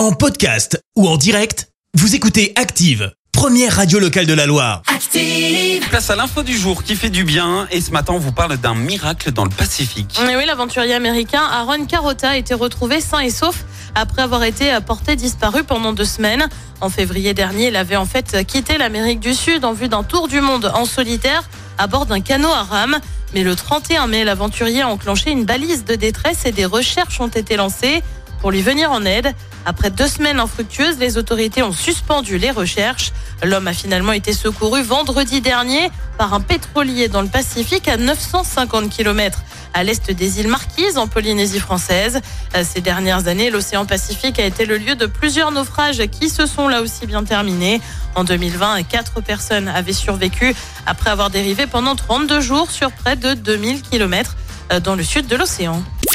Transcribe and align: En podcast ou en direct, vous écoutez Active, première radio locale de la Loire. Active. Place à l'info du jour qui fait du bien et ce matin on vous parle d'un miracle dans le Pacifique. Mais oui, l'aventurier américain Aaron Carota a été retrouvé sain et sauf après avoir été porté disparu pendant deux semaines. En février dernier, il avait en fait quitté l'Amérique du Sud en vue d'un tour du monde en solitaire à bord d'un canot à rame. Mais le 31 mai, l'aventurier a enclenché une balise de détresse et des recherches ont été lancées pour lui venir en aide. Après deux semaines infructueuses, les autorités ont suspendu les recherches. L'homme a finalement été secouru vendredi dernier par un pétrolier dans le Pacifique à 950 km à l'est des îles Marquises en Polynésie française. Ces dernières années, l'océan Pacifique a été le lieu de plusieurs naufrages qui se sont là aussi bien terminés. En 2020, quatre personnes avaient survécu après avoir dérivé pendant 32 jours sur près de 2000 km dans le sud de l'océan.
En 0.00 0.12
podcast 0.12 0.82
ou 0.96 1.06
en 1.06 1.18
direct, 1.18 1.68
vous 1.92 2.14
écoutez 2.14 2.54
Active, 2.56 3.12
première 3.32 3.76
radio 3.76 3.98
locale 3.98 4.24
de 4.24 4.32
la 4.32 4.46
Loire. 4.46 4.80
Active. 4.86 5.86
Place 5.90 6.08
à 6.08 6.16
l'info 6.16 6.42
du 6.42 6.56
jour 6.56 6.82
qui 6.84 6.96
fait 6.96 7.10
du 7.10 7.22
bien 7.22 7.68
et 7.70 7.82
ce 7.82 7.90
matin 7.90 8.14
on 8.14 8.18
vous 8.18 8.32
parle 8.32 8.56
d'un 8.56 8.74
miracle 8.74 9.30
dans 9.30 9.44
le 9.44 9.50
Pacifique. 9.50 10.18
Mais 10.24 10.36
oui, 10.36 10.46
l'aventurier 10.46 10.94
américain 10.94 11.42
Aaron 11.42 11.84
Carota 11.84 12.30
a 12.30 12.36
été 12.38 12.54
retrouvé 12.54 13.02
sain 13.02 13.18
et 13.18 13.28
sauf 13.28 13.66
après 13.94 14.22
avoir 14.22 14.42
été 14.42 14.74
porté 14.86 15.16
disparu 15.16 15.64
pendant 15.64 15.92
deux 15.92 16.06
semaines. 16.06 16.48
En 16.80 16.88
février 16.88 17.34
dernier, 17.34 17.68
il 17.68 17.76
avait 17.76 17.96
en 17.96 18.06
fait 18.06 18.46
quitté 18.46 18.78
l'Amérique 18.78 19.20
du 19.20 19.34
Sud 19.34 19.66
en 19.66 19.74
vue 19.74 19.88
d'un 19.88 20.02
tour 20.02 20.28
du 20.28 20.40
monde 20.40 20.72
en 20.74 20.86
solitaire 20.86 21.42
à 21.76 21.88
bord 21.88 22.06
d'un 22.06 22.22
canot 22.22 22.48
à 22.48 22.62
rame. 22.62 23.00
Mais 23.34 23.42
le 23.42 23.54
31 23.54 24.06
mai, 24.06 24.24
l'aventurier 24.24 24.80
a 24.80 24.88
enclenché 24.88 25.30
une 25.30 25.44
balise 25.44 25.84
de 25.84 25.94
détresse 25.94 26.46
et 26.46 26.52
des 26.52 26.64
recherches 26.64 27.20
ont 27.20 27.28
été 27.28 27.56
lancées 27.56 28.02
pour 28.40 28.50
lui 28.50 28.62
venir 28.62 28.90
en 28.90 29.04
aide. 29.04 29.34
Après 29.66 29.90
deux 29.90 30.08
semaines 30.08 30.40
infructueuses, 30.40 30.98
les 30.98 31.18
autorités 31.18 31.62
ont 31.62 31.72
suspendu 31.72 32.38
les 32.38 32.50
recherches. 32.50 33.12
L'homme 33.42 33.68
a 33.68 33.72
finalement 33.72 34.12
été 34.12 34.32
secouru 34.32 34.82
vendredi 34.82 35.40
dernier 35.40 35.90
par 36.18 36.34
un 36.34 36.40
pétrolier 36.40 37.08
dans 37.08 37.22
le 37.22 37.28
Pacifique 37.28 37.88
à 37.88 37.96
950 37.96 38.90
km 38.90 39.42
à 39.72 39.84
l'est 39.84 40.10
des 40.10 40.40
îles 40.40 40.48
Marquises 40.48 40.98
en 40.98 41.06
Polynésie 41.06 41.60
française. 41.60 42.20
Ces 42.64 42.80
dernières 42.80 43.28
années, 43.28 43.50
l'océan 43.50 43.86
Pacifique 43.86 44.38
a 44.38 44.44
été 44.44 44.66
le 44.66 44.78
lieu 44.78 44.96
de 44.96 45.06
plusieurs 45.06 45.52
naufrages 45.52 46.02
qui 46.08 46.28
se 46.28 46.46
sont 46.46 46.68
là 46.68 46.82
aussi 46.82 47.06
bien 47.06 47.22
terminés. 47.22 47.80
En 48.14 48.24
2020, 48.24 48.82
quatre 48.84 49.20
personnes 49.20 49.68
avaient 49.68 49.92
survécu 49.92 50.54
après 50.86 51.10
avoir 51.10 51.30
dérivé 51.30 51.66
pendant 51.66 51.94
32 51.94 52.40
jours 52.40 52.70
sur 52.70 52.90
près 52.90 53.16
de 53.16 53.34
2000 53.34 53.82
km 53.82 54.36
dans 54.82 54.94
le 54.94 55.02
sud 55.02 55.26
de 55.26 55.36
l'océan. 55.36 55.82